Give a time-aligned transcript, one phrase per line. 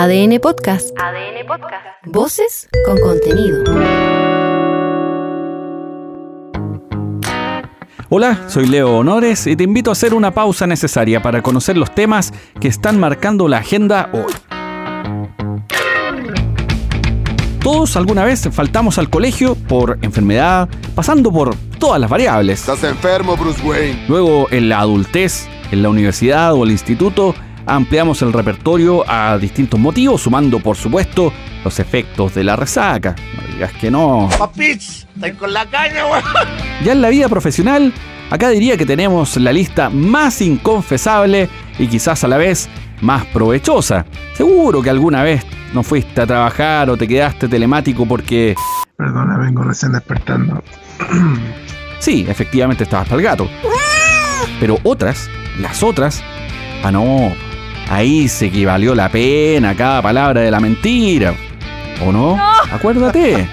[0.00, 0.96] ADN Podcast.
[0.96, 1.84] ADN Podcast.
[2.06, 3.64] Voces con contenido.
[8.08, 11.92] Hola, soy Leo Honores y te invito a hacer una pausa necesaria para conocer los
[11.96, 14.32] temas que están marcando la agenda hoy.
[17.60, 22.60] Todos alguna vez faltamos al colegio por enfermedad, pasando por todas las variables.
[22.60, 24.04] Estás enfermo, Bruce Wayne.
[24.06, 27.34] Luego, en la adultez, en la universidad o el instituto,
[27.68, 31.32] ampliamos el repertorio a distintos motivos, sumando, por supuesto,
[31.64, 33.14] los efectos de la resaca.
[33.36, 34.28] No digas que no.
[34.38, 36.24] Papich, estoy con la caña, weón.
[36.84, 37.92] Ya en la vida profesional,
[38.30, 42.68] acá diría que tenemos la lista más inconfesable y quizás a la vez
[43.00, 44.06] más provechosa.
[44.34, 48.54] Seguro que alguna vez no fuiste a trabajar o te quedaste telemático porque...
[48.96, 50.62] Perdona, vengo recién despertando.
[52.00, 53.48] Sí, efectivamente estabas para el gato.
[54.60, 55.28] Pero otras,
[55.58, 56.22] las otras,
[56.84, 57.32] ah no,
[57.88, 61.34] ahí se que valió la pena cada palabra de la mentira.
[62.06, 62.38] ¿O no?
[62.70, 63.48] Acuérdate.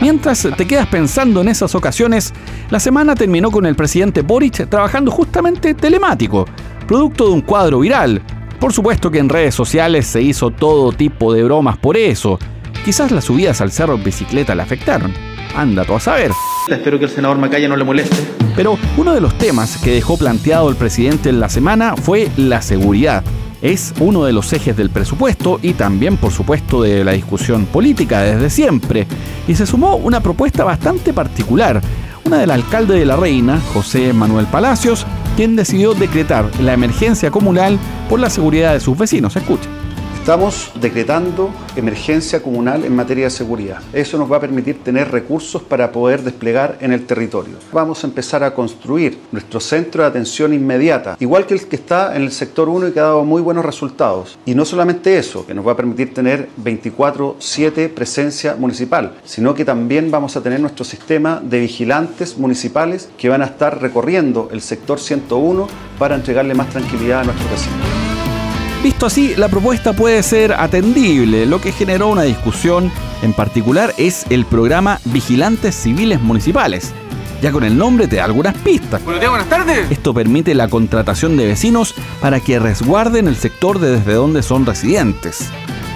[0.00, 2.32] Mientras te quedas pensando en esas ocasiones,
[2.70, 6.46] la semana terminó con el presidente Boric trabajando justamente telemático,
[6.86, 8.22] producto de un cuadro viral.
[8.58, 12.38] Por supuesto que en redes sociales se hizo todo tipo de bromas por eso.
[12.84, 15.12] Quizás las subidas al cerro en bicicleta le afectaron.
[15.54, 16.30] Anda tú a saber.
[16.68, 18.16] Espero que el senador Macaya no le moleste.
[18.56, 22.62] Pero uno de los temas que dejó planteado el presidente en la semana fue la
[22.62, 23.22] seguridad.
[23.60, 28.22] Es uno de los ejes del presupuesto y también, por supuesto, de la discusión política
[28.22, 29.06] desde siempre.
[29.48, 31.80] Y se sumó una propuesta bastante particular,
[32.24, 37.78] una del alcalde de La Reina, José Manuel Palacios, quien decidió decretar la emergencia comunal
[38.08, 39.34] por la seguridad de sus vecinos.
[39.34, 39.87] Escuchen.
[40.28, 43.80] Estamos decretando emergencia comunal en materia de seguridad.
[43.94, 47.54] Eso nos va a permitir tener recursos para poder desplegar en el territorio.
[47.72, 52.14] Vamos a empezar a construir nuestro centro de atención inmediata, igual que el que está
[52.14, 54.38] en el sector 1 y que ha dado muy buenos resultados.
[54.44, 59.64] Y no solamente eso, que nos va a permitir tener 24/7 presencia municipal, sino que
[59.64, 64.60] también vamos a tener nuestro sistema de vigilantes municipales que van a estar recorriendo el
[64.60, 65.66] sector 101
[65.98, 68.07] para entregarle más tranquilidad a nuestros vecinos.
[68.82, 71.46] Visto así, la propuesta puede ser atendible.
[71.46, 76.94] Lo que generó una discusión en particular es el programa Vigilantes Civiles Municipales.
[77.42, 79.02] Ya con el nombre te da algunas pistas.
[79.02, 79.90] Buenos días, buenas tardes.
[79.90, 84.64] Esto permite la contratación de vecinos para que resguarden el sector de desde donde son
[84.64, 85.48] residentes.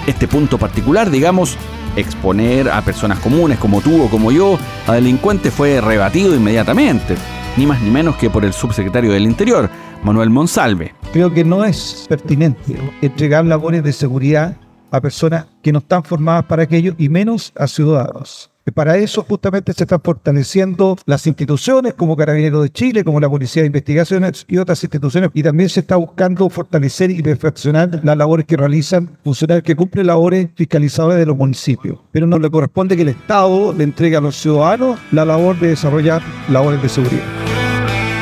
[0.05, 1.57] Este punto particular, digamos,
[1.95, 7.15] exponer a personas comunes como tú o como yo a delincuentes fue rebatido inmediatamente,
[7.55, 9.69] ni más ni menos que por el subsecretario del Interior,
[10.03, 10.93] Manuel Monsalve.
[11.13, 14.57] Creo que no es pertinente entregar labores de seguridad
[14.89, 18.49] a personas que no están formadas para aquello y menos a ciudadanos.
[18.65, 23.29] Y Para eso justamente se están fortaleciendo las instituciones como Carabineros de Chile, como la
[23.29, 25.31] Policía de Investigaciones y otras instituciones.
[25.33, 30.07] Y también se está buscando fortalecer y perfeccionar las labores que realizan funcionarios que cumplen
[30.07, 31.99] labores fiscalizadoras de los municipios.
[32.11, 35.67] Pero no le corresponde que el Estado le entregue a los ciudadanos la labor de
[35.67, 37.42] desarrollar labores de seguridad.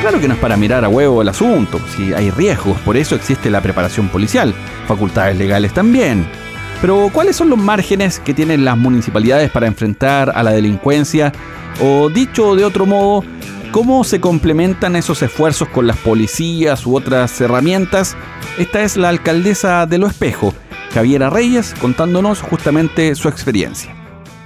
[0.02, 3.14] Claro que no es para mirar a huevo el asunto, si hay riesgos, por eso
[3.14, 4.52] existe la preparación policial,
[4.88, 6.26] facultades legales también.
[6.80, 11.30] Pero ¿cuáles son los márgenes que tienen las municipalidades para enfrentar a la delincuencia?
[11.80, 13.22] O dicho de otro modo,
[13.70, 18.16] ¿cómo se complementan esos esfuerzos con las policías u otras herramientas?
[18.58, 20.52] Esta es la alcaldesa de Lo Espejo,
[20.92, 23.94] Javiera Reyes, contándonos justamente su experiencia.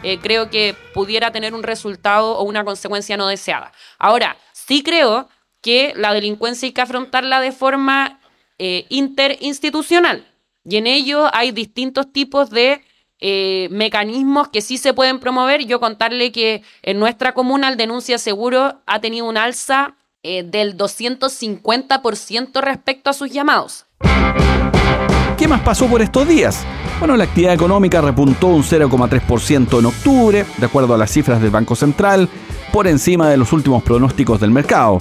[0.03, 3.73] eh, creo que pudiera tener un resultado o una consecuencia no deseada.
[3.99, 5.29] Ahora, sí creo
[5.61, 8.21] que la delincuencia hay que afrontarla de forma
[8.59, 10.27] eh, interinstitucional.
[10.65, 12.83] Y en ello hay distintos tipos de
[13.21, 15.65] eh, mecanismos que sí se pueden promover.
[15.65, 20.77] Yo contarle que en nuestra comuna el denuncia seguro ha tenido un alza eh, del
[20.77, 23.87] 250% respecto a sus llamados.
[25.37, 26.65] ¿Qué más pasó por estos días?
[26.99, 31.51] Bueno, la actividad económica repuntó un 0,3% en octubre, de acuerdo a las cifras del
[31.51, 32.29] Banco Central,
[32.73, 35.01] por encima de los últimos pronósticos del mercado.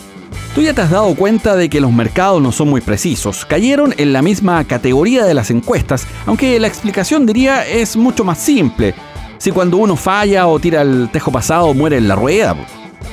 [0.53, 3.93] Tú ya te has dado cuenta de que los mercados no son muy precisos, cayeron
[3.97, 8.95] en la misma categoría de las encuestas, aunque la explicación diría es mucho más simple.
[9.37, 12.55] Si cuando uno falla o tira el tejo pasado muere en la rueda,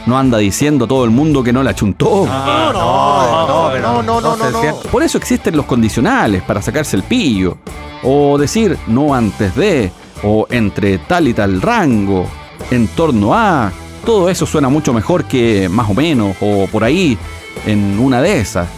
[0.06, 2.26] no anda diciendo todo el mundo que no la chuntó.
[2.26, 4.80] No, no, no, no, no, no, no.
[4.90, 7.58] Por eso existen los condicionales para sacarse el pillo.
[8.02, 9.92] O decir no antes de,
[10.24, 12.26] o entre tal y tal rango,
[12.70, 13.72] en torno a.
[14.04, 17.16] Todo eso suena mucho mejor que más o menos, o por ahí,
[17.66, 18.68] en una de esas.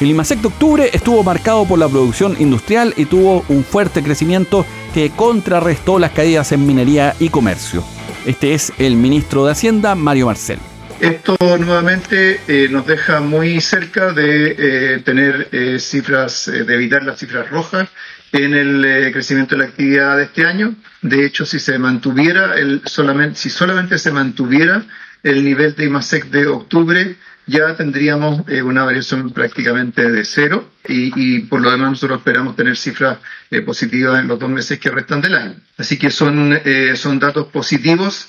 [0.00, 4.66] El IMASEC de octubre estuvo marcado por la producción industrial y tuvo un fuerte crecimiento
[4.92, 7.82] que contrarrestó las caídas en minería y comercio.
[8.26, 10.58] Este es el ministro de Hacienda, Mario Marcel.
[11.00, 17.18] Esto nuevamente eh, nos deja muy cerca de eh, tener eh, cifras, de evitar las
[17.18, 17.88] cifras rojas
[18.32, 20.74] en el crecimiento de la actividad de este año.
[21.02, 24.84] De hecho, si se mantuviera el solamente, si solamente se mantuviera
[25.22, 31.60] el nivel de IMASEC de octubre, ya tendríamos una variación prácticamente de cero y, por
[31.60, 33.18] lo demás nosotros esperamos tener cifras
[33.64, 35.54] positivas en los dos meses que restan del año.
[35.78, 36.58] Así que son,
[36.96, 38.28] son datos positivos.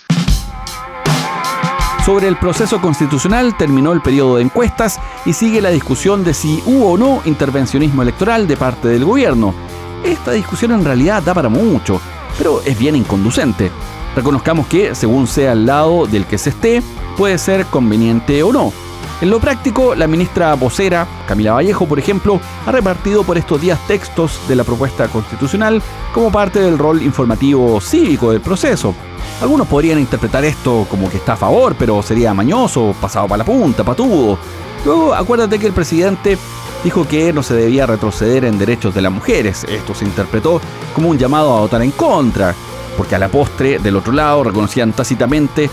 [2.05, 6.61] Sobre el proceso constitucional terminó el periodo de encuestas y sigue la discusión de si
[6.65, 9.53] hubo o no intervencionismo electoral de parte del gobierno.
[10.03, 11.99] Esta discusión en realidad da para mucho,
[12.37, 13.71] pero es bien inconducente.
[14.15, 16.81] Reconozcamos que, según sea el lado del que se esté,
[17.17, 18.71] puede ser conveniente o no.
[19.19, 23.79] En lo práctico, la ministra vocera, Camila Vallejo, por ejemplo, ha repartido por estos días
[23.87, 25.81] textos de la propuesta constitucional
[26.13, 28.93] como parte del rol informativo cívico del proceso.
[29.41, 33.45] Algunos podrían interpretar esto como que está a favor, pero sería mañoso, pasado para la
[33.45, 34.37] punta, patudo.
[34.85, 36.37] Luego, acuérdate que el presidente
[36.83, 39.65] dijo que no se debía retroceder en derechos de las mujeres.
[39.67, 40.61] Esto se interpretó
[40.93, 42.53] como un llamado a votar en contra,
[42.95, 45.69] porque a la postre, del otro lado, reconocían tácitamente,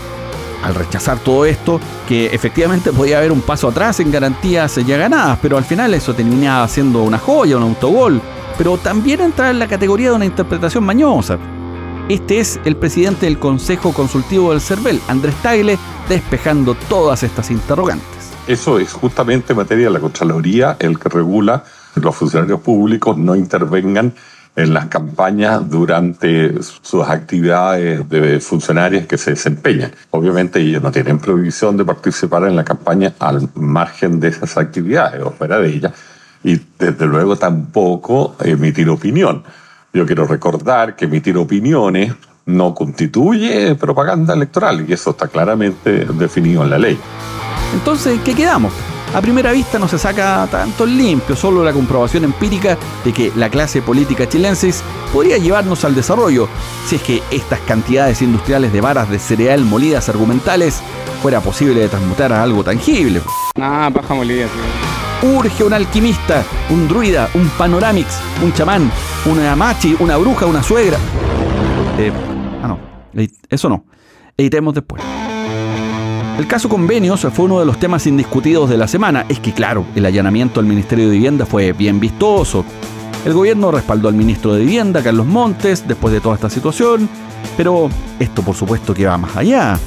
[0.63, 5.39] al rechazar todo esto, que efectivamente podía haber un paso atrás en garantías ya ganadas,
[5.41, 8.21] pero al final eso terminaba siendo una joya, un autogol.
[8.57, 11.37] Pero también entra en la categoría de una interpretación mañosa.
[12.07, 15.77] Este es el presidente del Consejo Consultivo del CERVEL, Andrés Tagle,
[16.07, 18.14] despejando todas estas interrogantes.
[18.47, 21.63] Eso es justamente materia de la Contraloría, el que regula
[21.95, 24.13] que los funcionarios públicos no intervengan
[24.55, 29.91] en las campañas durante sus actividades de funcionarios que se desempeñan.
[30.11, 35.23] Obviamente ellos no tienen prohibición de participar en la campaña al margen de esas actividades
[35.23, 35.93] o fuera de ellas
[36.43, 39.43] y desde luego tampoco emitir opinión.
[39.91, 42.13] Yo quiero recordar que emitir opiniones
[42.45, 46.99] no constituye propaganda electoral y eso está claramente definido en la ley.
[47.75, 48.73] Entonces, ¿qué quedamos?
[49.13, 53.49] A primera vista no se saca tanto limpio, solo la comprobación empírica de que la
[53.49, 54.81] clase política chilensis
[55.13, 56.49] podría llevarnos al desarrollo
[56.87, 60.81] si es que estas cantidades industriales de varas de cereal molidas argumentales
[61.21, 63.21] fuera posible de transmutar a algo tangible.
[63.55, 64.47] Nah, paja molida,
[65.21, 68.91] Urge un alquimista, un druida, un panoramix, un chamán,
[69.25, 70.97] una machi, una bruja, una suegra.
[71.97, 72.11] Eh,
[72.61, 72.79] ah, no.
[73.49, 73.85] Eso no.
[74.37, 75.01] Editemos después.
[76.37, 79.25] El caso convenios fue uno de los temas indiscutidos de la semana.
[79.29, 82.65] Es que, claro, el allanamiento al Ministerio de Vivienda fue bien vistoso.
[83.23, 87.07] El gobierno respaldó al ministro de Vivienda, Carlos Montes, después de toda esta situación.
[87.55, 87.89] Pero
[88.19, 89.79] esto, por supuesto, que va más allá.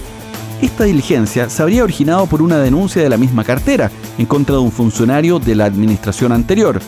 [0.63, 4.63] Esta diligencia se habría originado por una denuncia de la misma cartera en contra de
[4.63, 6.81] un funcionario de la administración anterior.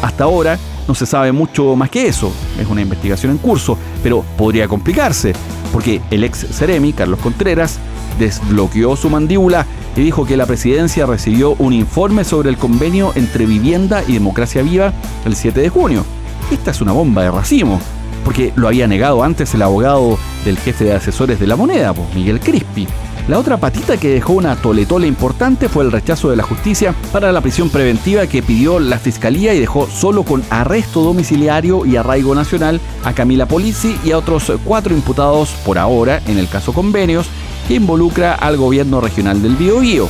[0.00, 0.56] Hasta ahora
[0.86, 5.32] no se sabe mucho más que eso, es una investigación en curso, pero podría complicarse,
[5.72, 7.78] porque el ex Ceremi, Carlos Contreras,
[8.18, 9.66] desbloqueó su mandíbula
[9.96, 14.62] y dijo que la presidencia recibió un informe sobre el convenio entre Vivienda y Democracia
[14.62, 14.92] Viva
[15.24, 16.04] el 7 de junio.
[16.50, 17.80] Esta es una bomba de racimo,
[18.24, 22.40] porque lo había negado antes el abogado del jefe de asesores de la moneda, Miguel
[22.40, 22.86] Crispi.
[23.28, 27.30] La otra patita que dejó una toletole importante fue el rechazo de la justicia para
[27.30, 32.34] la prisión preventiva que pidió la fiscalía y dejó solo con arresto domiciliario y arraigo
[32.34, 37.28] nacional a Camila Polizzi y a otros cuatro imputados por ahora en el caso convenios
[37.68, 40.08] que involucra al gobierno regional del Biobío.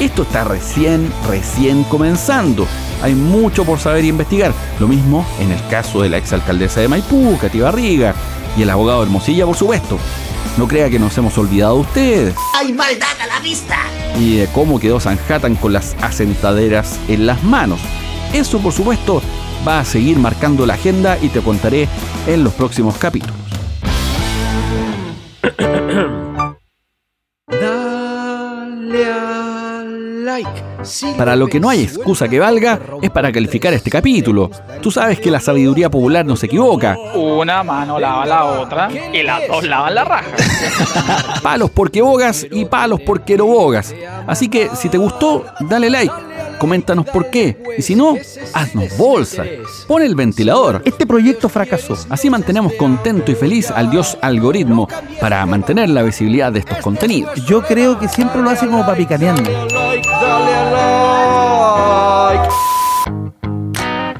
[0.00, 2.66] Esto está recién, recién comenzando.
[3.02, 4.52] Hay mucho por saber y investigar.
[4.80, 8.14] Lo mismo en el caso de la exalcaldesa de Maipú, Cati Barriga,
[8.56, 9.98] y el abogado Hermosilla, por supuesto.
[10.56, 12.34] No crea que nos hemos olvidado de ustedes.
[12.56, 13.76] ¡Hay maldad a la vista!
[14.18, 17.80] Y de cómo quedó Sanhattan con las asentaderas en las manos.
[18.32, 19.20] Eso, por supuesto,
[19.66, 21.88] va a seguir marcando la agenda y te contaré
[22.26, 23.34] en los próximos capítulos.
[31.16, 34.50] Para lo que no hay excusa que valga es para calificar este capítulo.
[34.82, 36.96] Tú sabes que la sabiduría popular no se equivoca.
[37.14, 40.30] Una mano lava la otra y las dos lavan la raja.
[41.42, 43.94] palos porque bogas y palos porque no bogas.
[44.26, 47.62] Así que si te gustó, dale like coméntanos por qué.
[47.76, 48.16] Y si no,
[48.52, 49.44] haznos bolsa.
[49.86, 50.82] Pon el ventilador.
[50.84, 51.96] Este proyecto fracasó.
[52.08, 54.88] Así mantenemos contento y feliz al dios algoritmo
[55.20, 57.44] para mantener la visibilidad de estos contenidos.
[57.46, 59.50] Yo creo que siempre lo hace como papicaneando.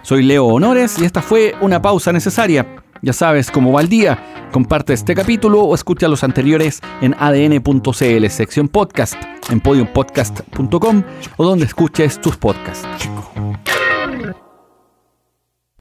[0.02, 2.83] Soy Leo Honores y esta fue una pausa necesaria.
[3.04, 4.48] Ya sabes cómo va el día.
[4.50, 9.16] Comparte este capítulo o escucha los anteriores en adn.cl, sección podcast,
[9.50, 11.02] en podiumpodcast.com
[11.36, 12.88] o donde escuches tus podcasts.